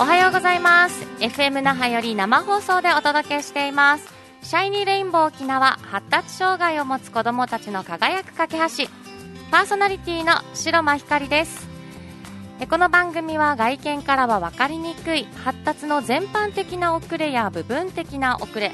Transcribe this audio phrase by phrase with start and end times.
[0.00, 1.04] おはようございます。
[1.18, 4.06] FM 那覇より生放送でお届けしています。
[4.42, 8.88] シャイニーレインボー沖縄発達障害を持つ子どもたちの輝く架け橋。
[9.50, 11.66] パーソナリティの白間ひかりです。
[12.60, 18.70] えこの番組は外見からは分かりにくい発達の全般的な遅れや部分的な遅れ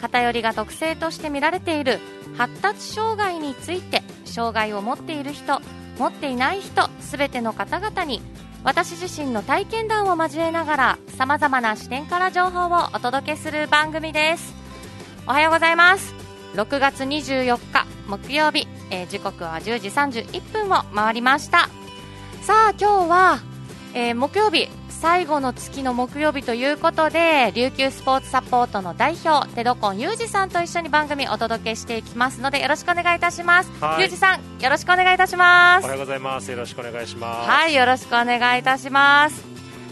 [0.00, 2.00] 偏りが特性として見られている
[2.36, 5.60] 発達障害について障害を持っている人
[5.98, 8.20] 持っていない人すべての方々に
[8.64, 14.54] 私自身の体験談を交えながらさまざまな視点から情報をお届けする番組です。
[15.26, 16.14] おはようございます。
[16.54, 21.68] 6月24日木曜日、えー時刻は10時31分を回りました。
[22.40, 23.38] さあ今日は、
[23.92, 24.68] えー木曜日。
[25.04, 36.50] 最後の月の木曜日ということで琉球スポーツサポートの代表テドコンユージさんと一緒に番組お届けしていきますのでよろしくお願いいたしますはいユージさんよろしくお願いいたしますおはようございます。
[36.50, 37.50] よろしくお願いします。
[37.50, 39.44] はいよろしくお願いいたします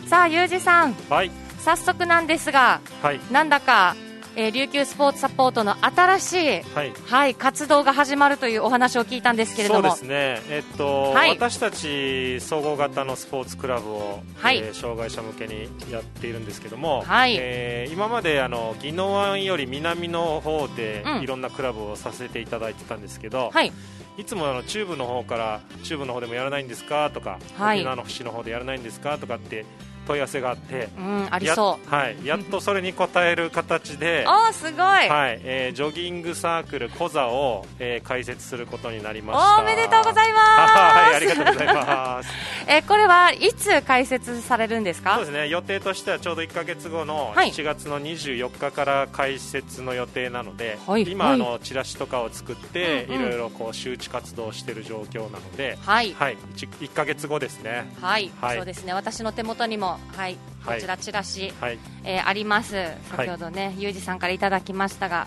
[0.06, 1.31] さあユージさんはい。
[1.59, 3.20] 早速なんですがはい。
[3.31, 3.94] なんだか、
[4.34, 6.92] えー琉球スポーツサポートの新しいはい。
[7.06, 9.91] はい、活動が始まるというお話を聞いたんですけれども。
[9.91, 10.41] そうですね。
[10.48, 11.30] えっと、はい。
[11.30, 14.58] 私たち総合型のスポーツクラブを、はい。
[14.58, 17.36] えー障害者向けにやっているんですけども、はい。
[17.38, 21.22] えー今まであの宜野湾より南の方でうん。
[21.22, 23.72] いろんなクラブをさせていただいてたんですけど、はい、
[24.16, 27.78] いつもあの中部の方から中部の方でもやらないんですかとか、はい。
[27.78, 29.66] 沖縄の節の方でやらないんですかとかって
[30.06, 31.95] 問い合わせがあって、うん、ありそう。
[31.95, 34.25] やはい、やっとそれに応える形で。
[34.28, 39.61] おーすごい、はい、えージョギングサークルコザを、えー開設することになりました。
[39.62, 40.72] おめでとうございます。
[40.75, 42.28] はい、ありがとうございます。
[42.67, 45.14] えーこれはいつ開設されるんですか？
[45.17, 47.50] そうですね、予定としてはちょうど1ヶ月後のはい。
[47.50, 51.03] 7月の24日から開設の予定なので、はい。
[51.03, 51.34] 今、はい。
[51.34, 53.20] あのチラシとかを作って、うんうん。
[53.27, 57.91] いろいろこう周知活動をしている状況なので、はい、はい、1, 1ヶ月後ですね。
[58.00, 58.56] はい、はい。
[58.56, 58.92] そうですね。
[58.94, 60.77] 私の手元にも、はい、はい。
[60.77, 62.75] こちらチラシ、はい、えーあります。
[63.11, 65.27] 先ほどね、ユージさんからいただきましたが。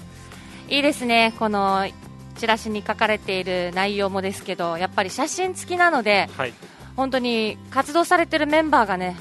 [0.68, 1.88] いいですねこの
[2.38, 6.54] チラシに書かれている内容もですけどやっぱり写真付きなのではい、
[6.96, 9.16] 本当に活動されてるメンバーがね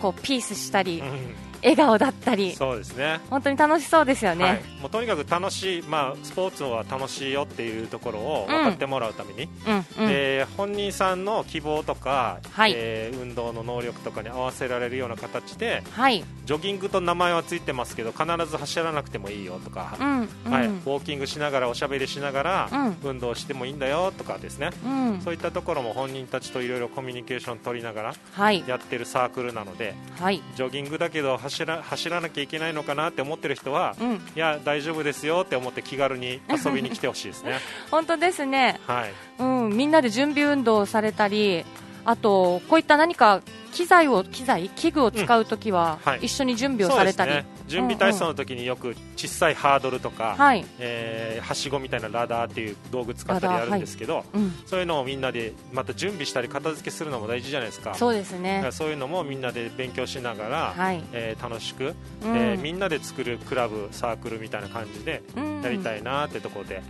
[0.00, 2.54] こうピースしたりうん笑顔だったり。
[2.54, 3.20] そうですね。
[3.30, 12.72] 本当に楽しそうですよね、はい、もうとにかく楽しい、まあ、スポーツは楽しいよっていうところを分かってもらうために、うん本人さんの希望とか、はい。
[12.74, 20.52] えー運動の能力とかに合わせられるような形ではい、ジョギングと名前はついてますけど必ず走らなくてもいいよとか、うんうん。
[20.52, 22.96] はい、ウォーキングしながらおしゃべりしながら、うん。
[23.02, 24.70] 運動してもいいんだよとかですね。
[24.84, 25.20] うん。
[25.22, 28.64] そういったところも本人たちといろいろコミュニケーション取りながらはい。
[28.66, 30.42] やってるサークルなのではい。
[30.56, 34.14] ジョギングだけど走ら走らなきゃいけないのかなって思ってる人は、うん。
[34.14, 37.58] いや大丈夫ですよって思って気軽に遊びに来てほしいですね。
[37.90, 39.12] 本当ですね、はい。
[39.38, 41.64] うん、みんなで準備運動をされたり
[42.06, 44.70] あとこういった何か機材を機材？
[44.70, 46.20] 器具を使うときは、はい。
[46.22, 57.94] 一緒に準備をされたり、ね、準備体操の時によく小さいハードルとか、はい、えーはしごみたいなラダーっていう道具使ったりやるんですけど、うん、そういうのをみんなでまた準備したり片付けするのも大事じゃないですか。
[57.96, 58.62] そうですね。
[58.64, 62.36] らそういうのもみんなで勉強しながら、はい、えー楽しく、うん。
[62.36, 65.60] えーみんなで作るクラブサークルみたいな感じでうん。
[65.60, 66.82] やりたいなってところで、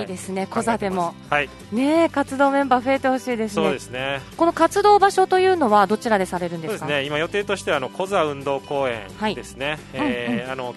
[0.00, 0.04] い。
[0.04, 1.14] いですねコザでも。
[1.30, 1.48] はい。
[1.70, 3.64] ねえ活動メンバー増えてほしいですね。
[3.64, 4.20] そうですね。
[4.36, 6.78] この活動場所というのはどちらでされるんですか？
[6.80, 7.06] そうですね。
[7.06, 9.34] 今予定としてはあのコザ運動公園はい。
[9.34, 9.78] ですね、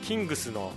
[0.02, 0.72] キングスの、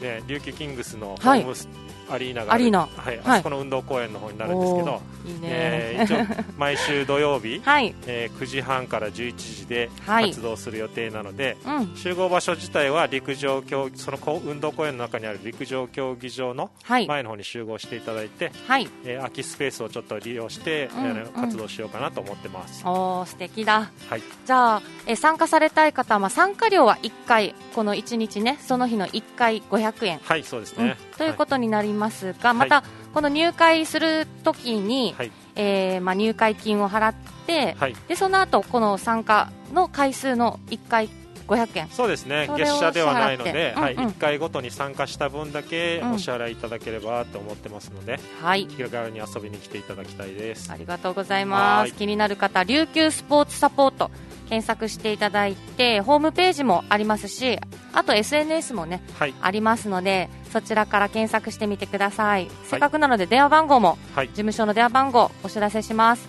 [0.00, 1.42] ね、琉球キングスのホはい。
[1.42, 1.68] ームス
[2.10, 2.80] アリーナがアリーナ。
[2.80, 3.20] はい、はい。
[3.24, 10.30] あそこの運動公園の方になるんですけど、いいね、えー一応 毎週土曜日、はい、えー9時半から11時ではい。
[10.30, 23.90] 活動する予定なので、うん、集合場所自体は陸上競そのこ運動公園の中にある陸上競技場のはい、前の方に集合していただいて、はい、えー空きスペースをちょっと利用して、うんえー活動しようかなと思ってます、おー素敵だ。
[24.08, 24.22] はい。
[24.46, 35.32] じゃあ、え参加されたい方は、まあ、参加料は1回この1日ねその日の1回500円、はいそうですうんね、というはことになりますが、またこの入会するときに、はい。
[35.56, 37.14] えーまあ、入会金を払っ
[37.46, 37.96] て、はい。
[38.08, 41.08] でその後この参加の回数の1回
[41.46, 41.88] 500円。
[41.90, 42.48] そうですね。
[42.56, 43.88] 月謝ではないので、うんうん。
[44.08, 46.12] 1回ごとに参加した分だけうん。
[46.12, 48.66] お支払いいただければと思ってますので、はい。
[48.66, 50.72] 気軽に遊びに来ていただきたいです。
[50.72, 51.80] ありがとうございます。
[51.82, 51.92] はい。
[51.92, 54.10] 気になる方琉球スポーツサポート
[54.48, 57.58] 検索していただいてホームページもありますし
[57.92, 59.34] あと SNS もねはい。
[59.40, 64.28] ありますのでそちらから検索してみてください、せっかくなので電話番号もはい。
[64.28, 66.28] 事務所の電話番号お知らせします。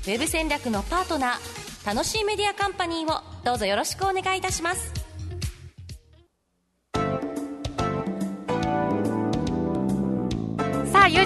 [0.06, 4.99] ウェブ戦略のパートナー楽しいメディアカンパニーをどうぞよろしくお願いいたします。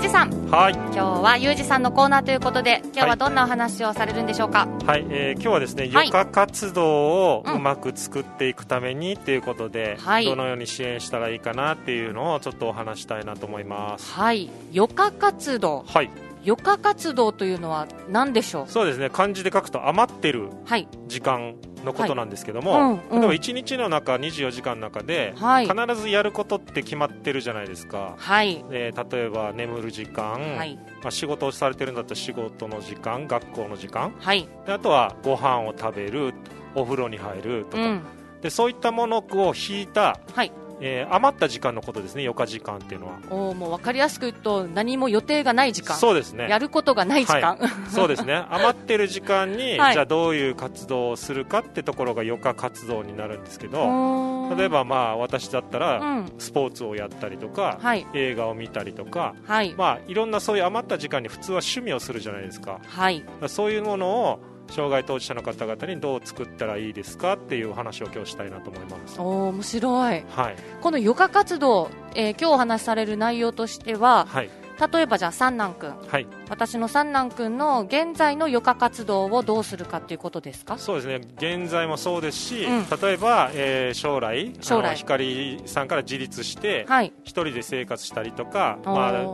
[0.09, 0.51] さん。
[0.51, 4.69] はい、今日はゆうじさんのコーナーということで今日はどんなお話をされるんでしょうか？
[4.87, 5.91] はい、えー今日はですね、はい。
[5.91, 10.25] 余暇活動をうまく作っていくためにっていうことで、はい。
[10.25, 14.13] どのように支援したらいいかなっていうのをちょっとお話したいなと思います。
[14.13, 14.51] はい。
[14.75, 15.85] 余暇活動。
[15.87, 16.11] はい、
[16.47, 18.71] 余暇活動というのは何でしょう？
[18.71, 20.89] そうですね、漢字で書くと余ってるはい。
[21.09, 25.69] 時間のことなんですけども、例えば1日の中、24時間の中で、はい。
[25.69, 28.15] 必ずやることって決まってるじゃないですか。
[28.19, 28.65] はい。
[28.71, 30.77] えー例えば眠る時間、はい。
[31.03, 34.15] まあ、仕事をされてるんだったら仕事の時間学校の時間。
[34.19, 34.49] はい。
[34.67, 36.35] であとはご飯を食べる
[36.75, 38.03] お風呂に入るとか、うん。
[38.41, 40.53] でそういったものを引いた、はい
[40.87, 43.19] えー余った時間のことですね余暇時間っていうのは。
[43.31, 45.97] おーもう分かりやすく言うと何も予定がない時間。
[45.97, 46.47] そうですね。
[46.49, 47.59] やることがない時間、
[47.89, 48.45] そうですね。
[48.51, 49.93] 余ってる時間に、はい。
[49.95, 56.33] じゃあどういう活動をするかってところが余暇活動になるんですけど例えばまあ私だったら、うん。
[56.39, 58.07] スポーツをやったりとか、はい。
[58.13, 59.75] 映画を見たりとかはい。
[59.79, 62.81] まあいろんなそういう余った時間に普通は趣味をするじゃないですか。
[62.87, 63.25] はい。
[63.47, 64.41] そういうものを
[64.71, 69.21] 障害当事者の方々にどう作ったらいいですかっていうお話を今日したいなと思います。
[69.21, 70.25] おー面白い。
[70.31, 74.51] はい、この余暇活動、えー今日お話しされる内容としてははい、
[74.93, 80.79] 例えばじゃあ三男くんはい、私の三男くんの現在の余暇活動をどうするかっていうことですか？
[80.79, 81.21] そうですね。
[81.37, 82.87] 現在もそうですし、うん。
[83.01, 84.97] 例えば、えー将来将来。
[84.97, 87.13] 光さんから自立してはい。
[87.23, 89.25] 一人で生活したりとか、まあ、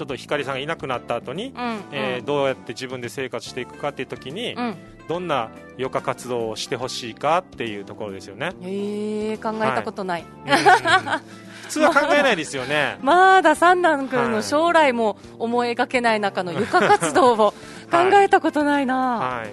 [0.00, 4.76] ちょっと光さんがいなくなった後に、うんえーどうやって自分で生活していくかっていう時に、うん、うん
[5.08, 8.52] どんな余暇活動をしてほしいかっていうところですよね。
[8.62, 10.50] えー、考えたことない、うん
[11.62, 12.98] 普通は考えないですよね。
[13.02, 14.42] まだ三男くんのはい。
[14.42, 17.54] 将来も思い描けない中の床活動を
[17.90, 19.44] 考えたことないな、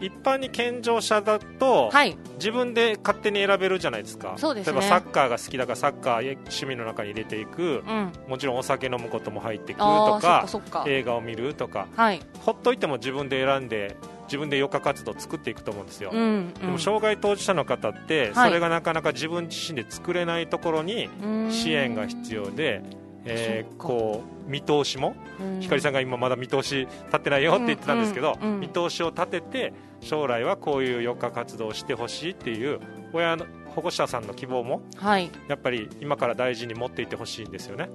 [0.00, 2.16] 一般に健常者だと、はい。
[2.34, 4.34] 自分で勝手に選べるじゃないですか。
[4.36, 4.72] そうですね。
[4.72, 7.82] 例えばサッカーが好きだからサッカー趣味の中に入れていく。
[7.86, 8.12] うん。
[8.28, 11.86] もちろんお酒飲むことも入っていくあとか映画を見るとか。
[11.96, 12.20] はい。
[12.40, 13.96] ほっといても自分で選んで
[14.26, 16.54] 自分で余暇活動を作っていくと思うんですよ、うんうん。
[16.54, 18.48] でも障害当事者の方ってはい。
[18.48, 21.50] それがなかなか自分自身で作れないところにうん。
[21.50, 22.82] 支援が必要で、
[23.24, 25.14] えーこう見通しも？
[25.40, 25.60] うん。
[25.60, 28.60] 光さんが今まだ見通し立ってないよって言ってたんですけど、うんうんうん。
[28.60, 32.80] 見通しを立てて将来はこういう余暇活動をしてほしいっていう
[33.12, 35.30] 親の保護者さんの希望もはい。
[35.48, 37.88] やっぱり今から大事に持っていってほしいんですよね、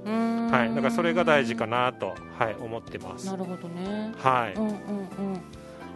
[0.51, 3.27] はい、だからそれが大事かなと、はい、思ってます。
[3.27, 4.11] なるほどね。
[4.17, 4.77] はい、うんうんうん。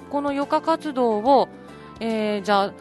[0.09, 1.49] この余暇活動を、
[1.99, 2.73] えーじゃあ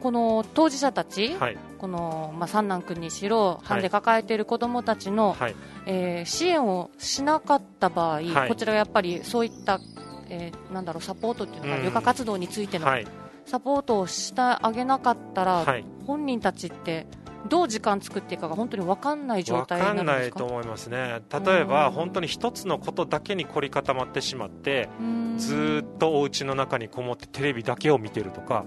[0.00, 1.58] この当事者たち、はい。
[1.78, 5.56] この、まあ、三男君にしろ、ハンデ抱えている子どもたちの、はい。
[5.86, 8.48] えー支援をしなかった場合、はい。
[8.48, 9.80] こちらはやっぱりそういった、
[10.28, 11.80] えーなんだろうサポートっていうのが、うん。
[11.80, 13.06] 余暇活動についてのはい。
[13.46, 15.84] サポートをしてあげなかったら、はい。
[16.06, 17.06] 本人たちって
[17.46, 20.24] どう時間作っていいかが本当に分かんない状分態になか？
[20.24, 21.20] いと思いますね。
[21.32, 21.92] 例えばうん。
[21.92, 24.88] 本当に一つのことだけに凝り固まってしまって
[25.36, 28.64] ずーっとお家の中にこもってテレビだけを見てるとか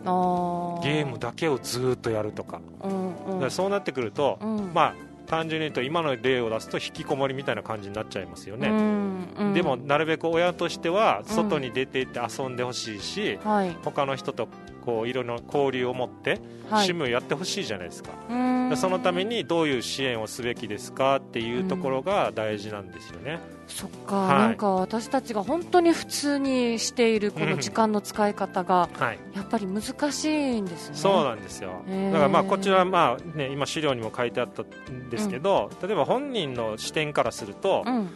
[0.83, 2.61] ゲームだけをずーっとやるとか。
[2.83, 3.33] うんうん。
[3.33, 4.71] だからそうなってくると、うん。
[4.73, 4.95] まあ
[5.27, 9.53] 単純に言うと今の例を出すと引きこもりみたいな感じになっちゃいますよね、うんうん。
[9.53, 13.77] でもなるべく親としては外に出て行って遊んでほしいし、はい。
[13.81, 14.49] 他の人と
[14.85, 16.39] こういろいろな交流を持ってはい。
[16.87, 18.69] 趣味をやってほしいじゃないですか、うーん。
[18.69, 24.37] でそのためにどういう支援をすべきですかっていうところが大事なんですよね、そっか、はい。
[24.39, 29.19] なんか私たちが本当に普通にしているこの時間の使い方がはい。
[29.35, 30.95] やっぱり難しいんですね。
[30.95, 31.83] そうなんですよ。
[32.11, 38.09] だからまあこちらはまあ、ね、今資料にも書いてあったんですけど、例えば本人の視点からすると、うん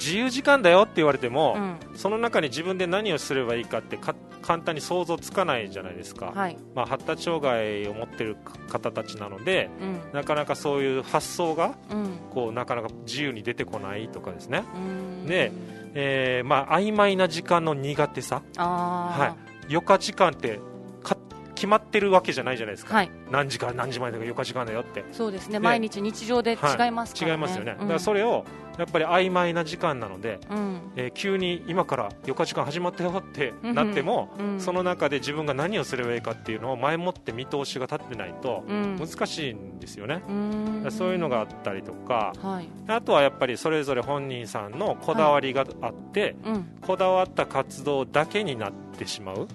[0.00, 1.96] 自由時間だよって言われても、うん。
[1.96, 6.56] その中に自分で何をすればいいかってか簡単に想像つかないじゃないですか、はい。
[6.74, 8.36] まあ、発達障害を持ってる
[8.70, 10.00] 方たちなのでうん。
[10.14, 12.18] なかなかそういう発想がうん。
[12.30, 15.26] こうなかなか自由に出てこないとかですね、うん。
[15.26, 15.52] で
[15.94, 18.42] えーまあ曖昧な時間の苦手さ。
[18.56, 19.36] は
[19.68, 19.74] い。
[19.74, 20.58] 余暇時間って
[21.02, 21.16] か
[21.54, 23.10] 決まってるわけじゃないじゃないですか、はい。
[23.30, 25.04] 何時から何時までが余暇時間だよって。
[25.12, 25.54] そうですね。
[25.54, 27.78] で毎日日常で違いますからね、違いますよね、うん。
[27.80, 28.44] だからそれを
[28.78, 30.80] やっぱり曖昧な時間なので、うん。
[30.96, 34.60] えー急に今から余暇時間始まったよってなっても、うん。
[34.60, 38.98] その中で自分が何をすればいいかっていうのを前もって見通しが立ってないとうん。
[38.98, 40.86] 難しいんですよね、うん。
[40.90, 42.68] そういうのがあったりとかはい。
[42.88, 46.66] あとはやっぱりそれぞれ本人さんのこだわりがあって、うん。
[46.80, 49.48] こだわった活動だけになってしまう。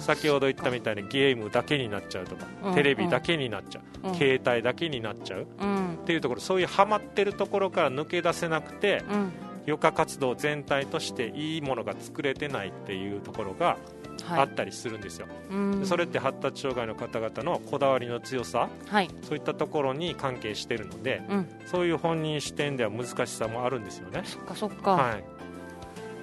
[0.00, 5.46] 先ほど言ったみたいにゲームだけになっちゃうとか、うんテレビだけになっちゃう、うん携帯だけになっちゃう。
[5.60, 5.94] うん。
[5.94, 9.32] っていうところそういうハマってるところから抜け出せなくてうん。
[9.68, 13.76] 余暇活動全体としていいものが作れてないっていうところが
[14.28, 14.46] あはい。
[14.46, 15.84] ったりするんですよ、うん。
[15.84, 18.68] それって発達障害の方々のこだわりの強さ？
[18.88, 19.10] はい。
[19.22, 21.48] そういったところに関係しているのでうん。
[21.66, 24.22] そういう本人視点では難しさもあるんですよね。
[24.24, 25.24] そっかそっか、はい。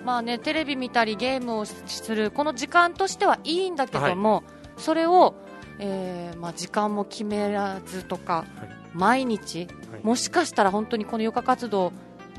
[0.06, 4.44] まあねテレビ見たりゲームをするこの時間としてはいいんだけども、
[4.78, 5.36] それを、
[5.80, 8.46] えーまあ、時間も決めらずとか、
[8.94, 10.04] 毎日はい。
[10.04, 11.92] もしかしたら本当にこの余暇活動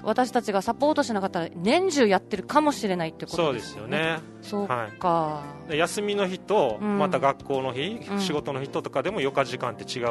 [0.02, 3.98] 私たちがサポートしなかったら年中やってるかもしれないってことでそうですすよよね。
[3.98, 5.70] ねそうはか、い。
[5.70, 6.98] で休みの日とうん。
[6.98, 8.20] また学校の日、うん。
[8.20, 10.02] 仕事の日とかでも余暇時間って違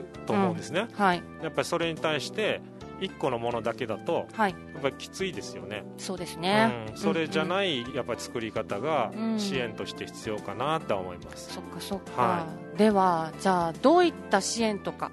[0.00, 1.22] うと思うんですね、はい。
[1.42, 2.60] やっぱりそれに対して
[3.02, 4.50] 1個のものだけだとはい。
[4.52, 5.84] やっぱりきついですよね。
[5.98, 9.38] そうですね、うん、それじゃい、ないやっぱり作り方がうん。
[9.38, 15.10] 支援として必要かなとは思います、そっかそっか、はではじゃあどういった支援とか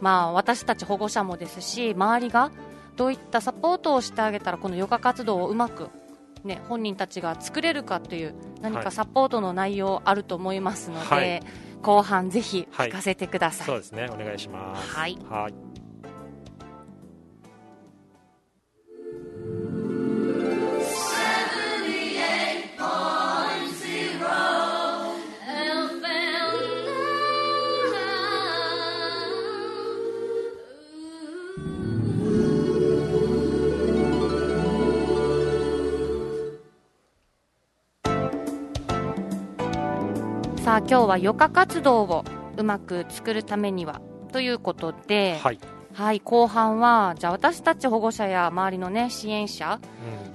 [0.00, 2.50] まあ私たち保護者もですし周りが
[2.96, 5.90] どういったサポートをしてあげたらこのヨガ活動をうまく
[6.44, 8.84] ね、本人たちが作れるかという何はい。
[8.84, 11.42] かサポートの内容あると思いますので、はい。
[11.82, 14.08] 後半ぜひ聞かせてください、そうですね。
[14.10, 14.94] お願いします。
[14.94, 15.18] はい。
[15.28, 15.85] はい
[40.66, 42.24] さあ今日は余暇活動を
[42.56, 44.00] うまく作るためには
[44.32, 45.60] ということで、はい、
[45.92, 49.78] はい、後半はじゃあ私たち保護者や周りの、ね、支援者、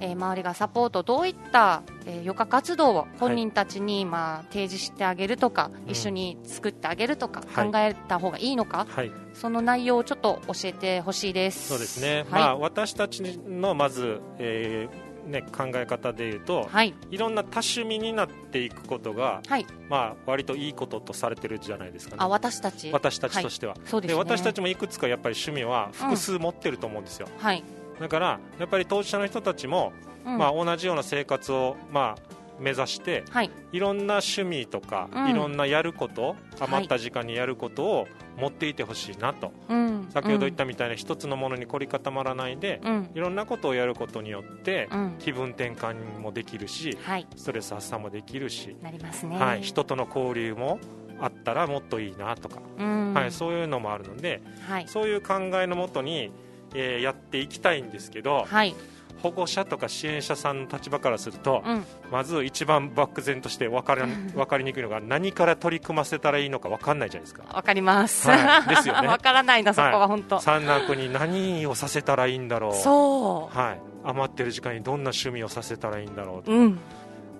[0.00, 0.02] ん。
[0.02, 5.90] えー周りがサポートどういった、えー余暇活動を本人たちに、まあ、提示してあげるとか、うん。
[5.90, 7.70] 一緒に作ってあげるとか、はい。
[7.70, 11.68] 考えた方がいいのかはい、その内容をちょっと教えてほしいです。
[11.68, 12.40] そうですね、はい。
[12.40, 16.94] まあ、私たちのまず、えーね、考え方でいうと、はい。
[17.10, 19.66] いろんな多趣味になっていくことが、はい。
[19.88, 22.18] まあ、割といいこととされてるじゃないですかね。
[22.20, 22.90] あ私たち。
[22.92, 24.18] 私たちとしては、そうですね。
[24.18, 27.62] 私たちもいくつかやっぱり趣味は複数持ってると思うんですよ、はい、
[28.00, 29.92] だからやっぱり当事者の人たちも、
[30.24, 30.38] うん。
[30.38, 33.50] まあ、同じような生活を、まあ、目指してはい。
[33.72, 35.30] いろんな趣味とか、うん。
[35.30, 45.16] いろんなやることはい余った時間にやることを持っていてほしいなと、うん、先ほど言ったみたいな一つのものに凝り固まらないで、うん、いろんなことをやることによって、うん。
[45.18, 47.26] 気分転換もできるしはい。
[47.36, 49.38] ストレス発散もできるし、なりますね。
[49.38, 50.78] はい、人との交流も
[51.20, 53.14] あったらもっといいなとか、うん。
[53.14, 54.88] はい、そういうのもあるのではい。
[54.88, 56.32] そういう考えのもとに、
[56.74, 58.74] えーやっていきたいんですけどはい
[59.22, 61.84] 保護者とか支援者さんの立場からすると、うん。
[62.10, 64.02] まず一番漠然として分かり
[64.34, 67.44] 分かりにくいのが何から取り組ませたらいいのか分かんないじゃないですか。
[67.54, 68.28] わかります。
[68.28, 68.68] はい。
[68.68, 69.06] ですよね。
[69.08, 70.40] わからないな、そこは本当。
[70.40, 72.74] 三男君に何をさせたらいいんだろう。
[72.74, 76.54] そはい、余ってる時間にどんな趣味をさせたらいいんだろうう。
[76.54, 76.78] うん、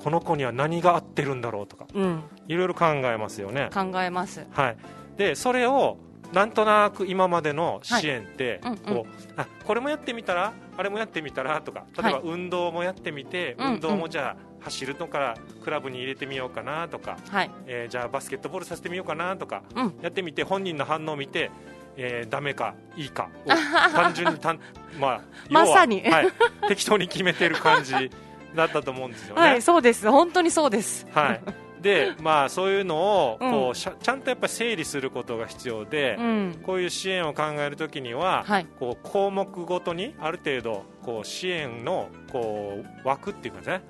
[0.03, 1.87] この子には何が合ってるんだろうとか。
[1.93, 4.47] うん、いろいろ考えますよね、考えます。
[4.53, 4.77] はい、
[5.17, 5.99] でそれを
[6.33, 17.51] なんとなく今までの支援って、はいうんこうあこれもやってみたらあれもやってみたらとか例えばはい運動もやってみて、うんうん運動もじゃあ走るのからクラブに入れてみようかなとか、はい。
[17.67, 21.51] えーじゃあバスケットボールさせてみようかなとかうん、やってみて本人の反応を見て、
[21.97, 23.49] えー、ダメかいいかを
[23.95, 24.61] 単純にたん、
[24.99, 25.21] まあ、
[25.51, 26.29] まさにはい、
[26.69, 28.11] 適当に決めてる感じ
[28.55, 29.43] だったと思うんですよね。
[29.43, 30.11] はい、そうです。
[30.11, 31.07] 本当にそうです。
[31.13, 31.41] はい、
[31.83, 43.83] で、まあ、そういうのをこう、うんしゃちゃんとやっぱり整理することが必要で、うん、こういう支援を考えるときには、はい、こう項目ごとにある程度こう支援のこう枠っていうかね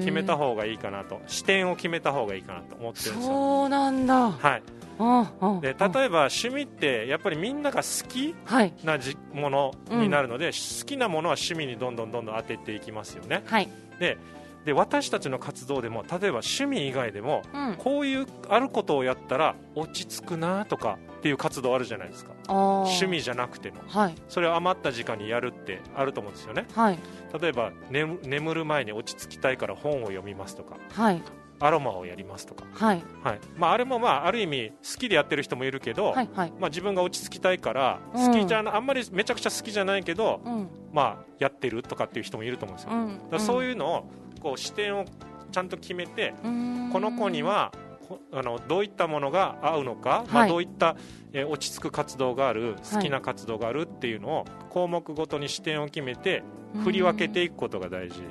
[0.00, 1.20] 決めた方方がいいかなと。
[1.26, 3.34] 視点を決めた方がいいかなと思ってるんですよ。
[3.34, 4.30] そうなんだ。
[4.30, 4.62] はい、
[4.98, 5.60] うん、うん。
[5.60, 5.76] で例え
[6.08, 13.42] ば趣味ってやっぱりみんなが好きはい、なじものになるので、好きなものは趣味にどんどんどんどん当てていきますよね。
[13.46, 14.16] はい、で
[14.64, 17.74] で私たちの活動でも例えば趣味以外でもうん。
[17.76, 22.32] こういうあることをやったら落ち着くなとかっていう活動あるじゃないですか。
[22.48, 23.78] 趣味じゃなくても。
[23.88, 24.14] はい。
[24.28, 26.66] それを余った時間にやるってあると思うんですよね。
[26.74, 26.98] はい。
[27.40, 30.76] 例えば眠眠る前に落ち着きたいから本を読みますとか。
[30.92, 31.22] はい
[31.60, 33.02] アロマをやりますとか、はい。
[33.22, 33.40] はい。
[33.56, 36.52] まあ、あれもまあある意味好きでやってる人もいるけど、はいはい。
[36.58, 38.26] まあ、自分が落ち着きたいからうん。
[38.26, 40.68] 好きじゃな、あんまりめちゃくちゃ好きじゃないけど、うん。
[40.92, 43.30] まあ、やってるとかっていう人もいると思うんですよ、うん。
[43.30, 44.10] だそういうのを
[44.40, 45.04] こう視点を
[45.50, 46.90] ちゃんと決めてうん。
[46.92, 47.72] この子には
[48.08, 50.96] こあのどういったものが合うのか、まあ、はいどういった、
[51.32, 56.42] えー落ち着く活動がある好きな活動があるっていうのを項目ごとに視点を決めて
[56.84, 58.22] 振り分けていくことが大事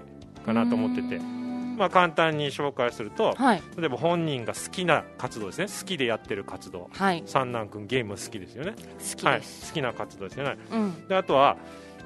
[0.46, 1.20] かなと思ってて、
[1.78, 3.62] まあ、簡単に紹介するとはい。
[3.78, 5.68] 例えば本人が好きな活動ですね。
[5.68, 6.90] 好きでやってる活動。
[6.92, 7.24] はい。
[7.26, 8.74] 三男君ゲーム好きですよね。
[8.74, 10.58] 好きはい、です好きな活動ですよね。
[10.72, 11.08] うん。
[11.08, 11.58] であとは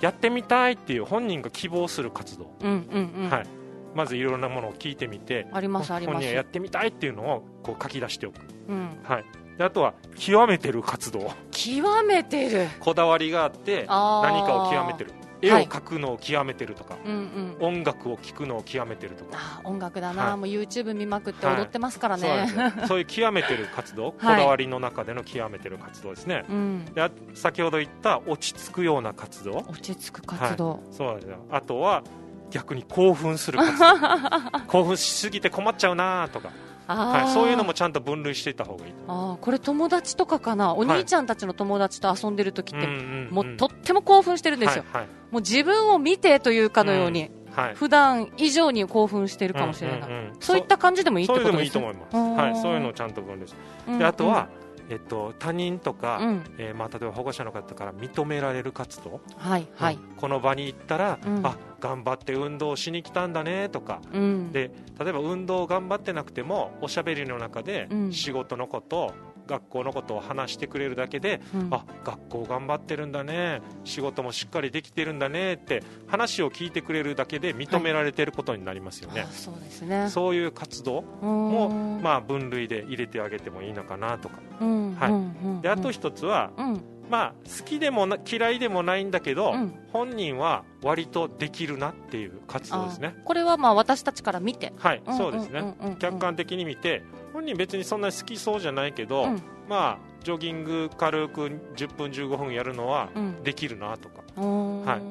[0.02, 3.30] やってみたいっていう本人が希望する活動、うんうんうん。
[3.30, 3.44] はい、
[3.96, 6.16] まずいろんなものを聞いてみてありますあります。
[6.16, 8.90] 本人がやってみたいっていうのをこう書き出しておく、うん。
[9.04, 9.26] はい、
[9.58, 11.32] であとは極めてる活動。
[11.52, 12.68] 極めてる。
[12.80, 15.12] こだわりがあって何かを極めてる
[15.42, 15.68] 絵をはい。
[15.68, 17.68] 描くのを極めてるとか、うんうん。
[17.78, 19.32] 音楽を聴くのを極めてるとか。
[19.34, 20.38] あー音楽だな、はい。
[20.38, 22.72] もう YouTube 見まくって踊ってますからね、ですよ。
[22.88, 24.36] そういう極めてる活動、はい。
[24.36, 26.46] こだわりの中での極めてる活動ですね。
[26.50, 26.86] うん。
[26.94, 29.58] であ先ほど言った落ち着くような活動。
[29.68, 31.38] 落ち着く活動、そうですよ。
[31.50, 32.04] あとは
[32.50, 33.86] 逆に興奮する活動。
[34.68, 36.50] 興奮しすぎて困っちゃうなとか、
[36.88, 40.76] はい、そういうのもちゃんと分類していった方がいいあーこれ友達とかかな？
[40.76, 43.30] お兄ちゃんたちの友達と遊んでる時って、うんうんうん。
[43.32, 47.76] もうとっても興奮してるんですよ、はいもう自分を見てというかのように、はいはい。
[47.76, 50.34] 普段以上に興奮してるかもしれない、うんうんうん。
[50.40, 51.86] そういった感じでもいいってことですね。
[52.14, 53.58] はい、そういうのをちゃんと分類して。
[53.88, 54.00] うん。
[54.00, 54.48] であとは、
[54.90, 56.44] えっと、他人とか、うん。
[56.58, 60.02] えーまあ、例えば保護者の方から認められる活動、はいはい、うん。
[60.16, 61.46] この場に行ったら、うん。
[61.46, 64.02] あ頑張って運動しに来たんだねとか。
[64.14, 68.14] うん、で例えば運動頑張ってなくてもおしゃべりの中でうん。
[68.14, 69.14] 仕事のこと、
[69.52, 71.68] 学校のことを話してくれるだけで、うん。
[71.72, 80.10] あ学校頑張ってるんだね仕事もしっかりできてるんだねって話を聞いてくれるだけで認められてることになりますよね、あそうですね。
[80.10, 84.40] そういう活動もも、まあ、分類で入れてあげてもいいのかなとか。
[84.60, 85.12] うんはい。
[85.12, 86.82] うんうんであと一つは、うん。
[87.10, 89.74] まあ、好きでもな嫌いでもないんだけど、うん。
[89.92, 93.16] 本人は割とできるなっていう活動ですね。
[93.20, 94.74] あこれはまあ私たちから見て。
[94.78, 99.42] はい、うんそうですね、客観的に見て本人別にそんなに好きそうじゃないけど、うん。
[99.70, 103.44] まあジョギング軽く10分15分やるのはうん。
[103.44, 105.02] できるなとか、うんはい。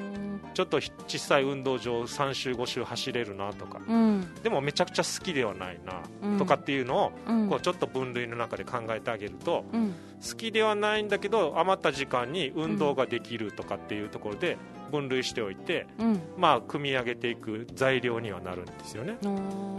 [0.52, 3.80] ちょっとひ小さい運動場3周5周走れるなとか。
[3.86, 4.34] うん。
[4.42, 5.80] でもめちゃくちゃ好きではない
[6.22, 6.32] うん。
[6.32, 7.48] なとかっていうのを、うん。
[7.48, 9.94] こうちょっと分類の中で考えてあげるとうん。
[10.20, 14.58] 好きではないんだけど余った時間に運動ができるとかっていうところで
[14.90, 16.20] 分類しておいて、うん。
[16.36, 19.16] まあ、組み上げていく材料にはなるんですよね。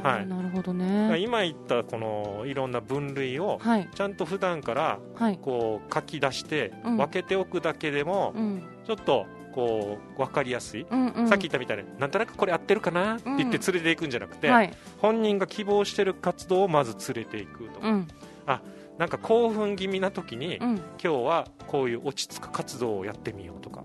[0.01, 0.27] はい。
[0.27, 1.19] なるほどね。
[1.19, 3.89] 今言ったこのいろんな分類をはい。
[3.93, 5.37] ちゃんと普段からはい。
[5.37, 6.97] こう書き出してうん。
[6.97, 8.63] 分けておくだけでもうん。
[8.85, 11.27] ちょっとこう分かりやすい、うんうん。
[11.27, 13.15] さっき言ったみたいになんとなくこれ合ってるかな？
[13.15, 14.73] って言って連れていくんじゃなくて、はい。
[14.99, 18.07] 本人が希望してる活動をまず連れていくとか、うん。
[18.97, 20.75] なんか興奮気味な時に、うん。
[20.75, 23.83] 今日はこういう落ち着く活動をやってみようとか,、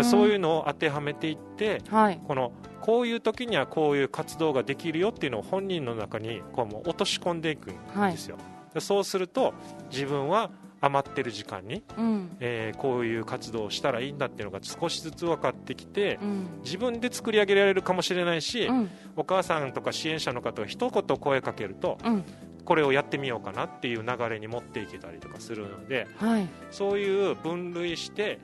[0.00, 2.20] んそういうのを当てはめていってはい。
[2.26, 7.74] このこういう時にはこういう活動ができるよっていうのを本人の中にこうもう落とし込んでいくん
[8.12, 8.36] ですよ、
[8.74, 9.54] でそうすると
[9.90, 12.36] 自分は余ってる時間に、うん。
[12.40, 16.46] えーこういう活動をしたらいいんだっていうのが少しずつ分かってきてうん。
[16.62, 18.90] 自分で作り上げられるかもしれないし、うん。
[19.16, 22.24] お母さんとか支援者の方が一言声かけるとうん。
[22.64, 26.48] これをやってみようかなっていう流れに持っていけたりとかするのではい。
[26.70, 28.38] そういう分類して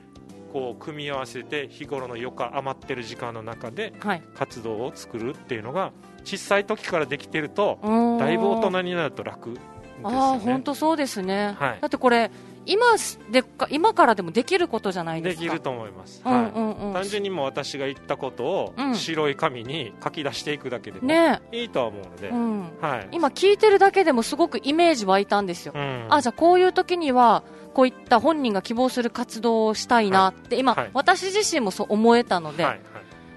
[0.53, 4.21] こう組み合わせて日頃の余暇余ってる時間の中ではい。
[4.35, 5.91] 活動を作るっていうのが
[6.23, 7.79] 小さい時からできてると
[8.19, 9.61] だだいぶ大人になると楽です
[10.03, 10.61] あよあ本ね。
[10.63, 11.77] 当そうですね、はい。
[11.81, 12.29] だってこれ
[12.65, 12.85] 今
[13.29, 15.35] でか今からでもできることじゃないでか。
[15.35, 16.21] ですきると思います。
[16.25, 16.71] うんはいうん。
[16.71, 18.95] うん単純にもう私が言ったことをうん。
[18.95, 22.61] 白い紙に書き出していくだけでもねいいとは思うので、うん。
[22.79, 23.07] はい。
[23.11, 26.07] 今聞いてるだけでもすごくイメージ湧いたんですよ、うん。
[26.09, 32.81] あじゃあこういう時にはこういった本人が希望する活動をしたいなって、今、はい私自身もそう思えたので、はい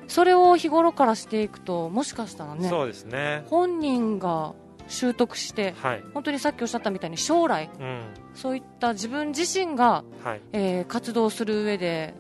[0.09, 3.45] それを日頃からしていくともしかしたらねはい、そうですね。
[3.49, 4.55] 本人が
[4.89, 6.05] 習得してはい。
[6.15, 8.03] 本当にさっきおっしゃったみたいに将来うん。
[8.35, 10.41] そういった自分自身が、はい。
[10.53, 12.15] えー活動する上で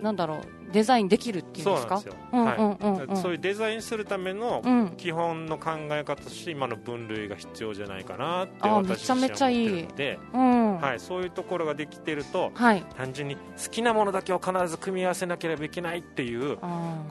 [0.00, 0.40] なんだろう
[0.72, 1.98] デザインできるっていうんですか？
[1.98, 2.14] そうなんですよ。
[2.32, 2.56] うんうんはい。
[2.58, 3.16] うんうん。
[3.16, 4.94] そういうデザインするためのうん。
[4.96, 9.68] 基本の考え方として今の分類が必要じゃないかなってあ私は思ってめちゃめちゃいい。
[9.68, 10.80] るので、うん。
[10.80, 12.84] はい、そういうところができてるとはい。
[12.96, 16.56] 単純に好きなものだけを必ず組み合わせなければいけないっていう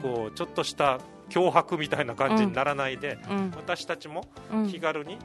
[0.02, 0.98] こうちょっとした
[1.30, 3.52] 脅迫みたいな感じにならないで、うん。
[3.56, 4.68] 私たちもうん。
[4.68, 5.18] 気軽に、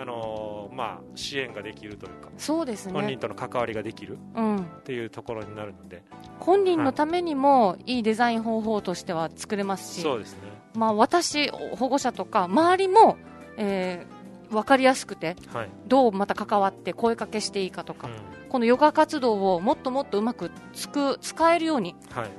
[0.00, 2.94] あのーまあ、支援ができるというか、そうですね。
[2.94, 4.56] 本人との関わりができるうん。
[4.56, 6.02] っていうところになるので、
[6.38, 10.40] 本人のためにもいいデザイン方法としては作れますし、そうですね。
[10.74, 13.18] まあ、私、保護者とか周りも、
[13.58, 18.48] えー分かりやすくてはい、どうまた関わって声かけしていいかとか、うん。
[18.48, 22.30] このヨガ活動をもっともっとうまくつく使えるようにはい、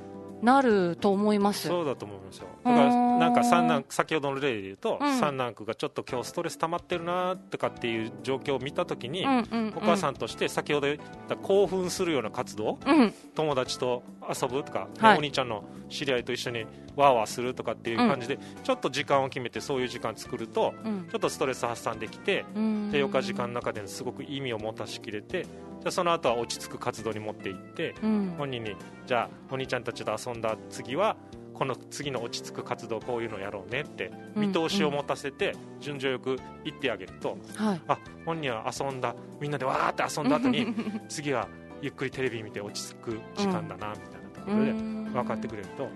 [0.44, 1.68] なると思います。
[1.68, 5.18] そうだと思いますよだからうんなんか三男先ほどの例で言うと、うん。
[5.18, 9.74] 三男区がちょっと今日ストレス溜まってるなとかっていう状況を見たときに、うんうんうん。
[9.76, 10.98] お母さんとして先ほど言っ
[11.28, 13.14] た興奮するような活動うん。
[13.34, 15.18] 友達と遊ぶとか、ねはい。
[15.18, 21.08] お兄ちゃんの知り合いと一緒にワーワーするとかっていう感じで、ちょっと時間を決めてそういう時間作るとうん。
[21.10, 22.90] ちょっとストレス発散できてうん。
[22.90, 28.34] で余暇時間の中ですごく意味を持たしきれてじゃあその後は落ち着く活動に持っていってうん。
[28.36, 31.16] 本人にじゃあお兄ちゃんたちと遊んだ次は
[31.54, 37.80] この次の落ち着く活動こういうのやろうねってうん見通しを持たせて順序よく言ってあげるとはい。
[37.88, 40.74] あ本人は遊んだみんなでわーって遊んだ後に
[41.08, 41.48] 次は
[41.80, 43.96] ゆっくりテレビ見て落ち着く時間だなみたいな
[44.34, 45.88] ところで分かってくれると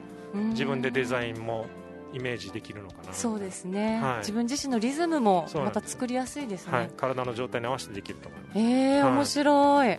[0.51, 1.67] 自分でデザインも
[2.13, 4.19] イメージできるのかなそうですね、はい。
[4.19, 9.13] 自分自身のリズムもまた作りやすいですね、はい、体の状態に合わせてできると思います、えー、はい。
[9.13, 9.99] 面白い、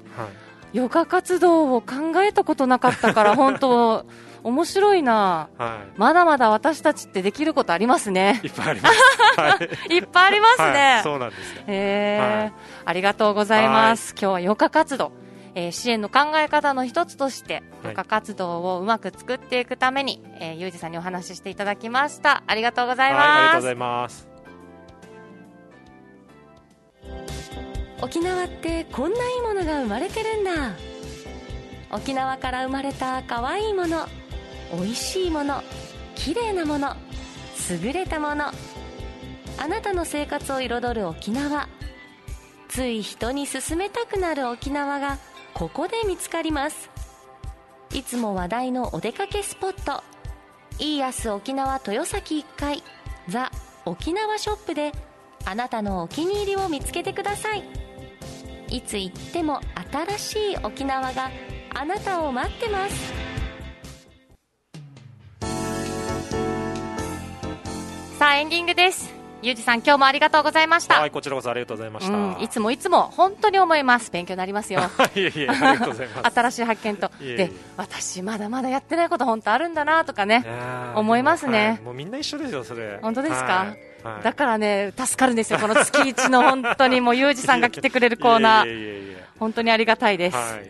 [0.73, 4.05] ヨガ活動を考えたことなかったから本当
[4.43, 5.49] 面白いな。
[5.57, 8.39] はまだまだ私たちってできることありますね。
[8.43, 9.95] い、いっぱいあります、はい。
[9.95, 11.63] いっぱいありますね、はい、そうなんですよ。
[11.67, 12.39] えー。
[12.41, 12.53] はい。
[12.85, 14.11] ありがとうございます。
[14.11, 15.11] 今日はヨガ活動、
[15.55, 17.63] えー支援の考え方の一つとして、はい。
[17.89, 22.43] ヨガ活動をうまく作っていくために、えー、ゆうじさんにお話ししていただきました。
[22.47, 23.55] ありがとうございはい、ありがとうます。
[23.55, 24.37] ございます。
[27.99, 30.75] 沖縄ってこんないいものが生まれてるんだ。
[31.91, 34.05] 沖縄から生まれた可愛いもの
[34.73, 35.63] 美味しいもの
[36.15, 36.95] 綺麗なもの
[37.69, 38.51] 優れたもの。
[39.59, 41.67] あなたの生活を彩る沖縄。
[42.69, 45.17] つい人に勧めたくなる沖縄が
[45.53, 46.89] ここで見つかります。
[47.93, 50.03] いつも話題のお出かけスポット。
[50.79, 52.83] イーアス沖縄豊崎1階
[53.27, 53.51] ザ・
[53.85, 54.91] 沖縄ショップで
[55.45, 57.63] あなたのお気に入りを見つけてください。
[58.69, 59.61] いつ行っても
[60.17, 61.31] 新しい沖縄が
[61.73, 63.26] あなたを待ってます。
[68.27, 69.09] さあ、エンディングです。
[69.41, 70.99] ゆうじさん、今日もありがとうございました。
[70.99, 74.11] はいこちらこそありがとうございました、うん、いつもいつも本当に思います。
[74.11, 74.81] 勉強になりますよ。
[75.15, 77.09] いえいえありがとうございます 新しい発見と。
[77.21, 80.45] で、私まだまだやってないこと本当あるんだなとかね
[80.95, 83.53] 思いますねはいもうみんな一緒ですよそれ本当ですか？
[83.53, 85.59] はいはいだからね、助かるんですよ。
[85.59, 89.15] この月一の 本当にもうゆうじさんが来てくれるコーナー。
[89.39, 90.35] 本当にありがたいです。
[90.35, 90.69] はい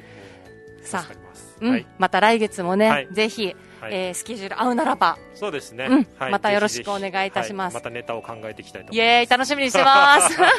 [0.83, 1.26] さあ
[1.61, 1.85] うん、はい。
[1.97, 3.07] また来月もね、はい。
[3.11, 3.93] ぜひ、はい。
[3.93, 6.07] えースケジュール合うならば、そうですね、うん。
[6.17, 6.31] はい。
[6.31, 7.75] またよろしくお願いいたします。
[7.75, 7.83] はい。
[7.83, 9.13] またネタを考えていきたいと思イいます。
[9.13, 10.37] エーイ、楽しみにしてます。
[10.41, 10.51] はい。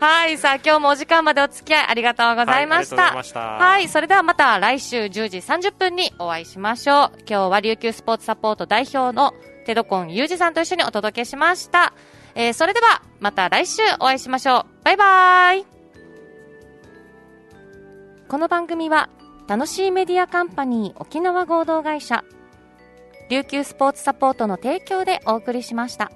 [0.00, 2.96] はい、さあ今日もお時間までお付き合いありがとうございました。
[2.96, 3.40] はいありがとうございました。
[3.40, 7.18] はい、それではまた来週10時30分にお会いしましょう。
[7.28, 9.34] 今日は琉球スポーツサポート代表の
[9.66, 11.92] テドコンユージさんと一緒にお届けしました。
[12.34, 14.84] えー、それではまた来週お会いしましょう。
[14.84, 15.66] バイバイ。
[18.28, 19.08] この番組は
[19.48, 22.22] 楽しいメディアカンパニー沖縄合同会社
[23.30, 26.12] 琉球スポーツサポートの提供でお送りしました。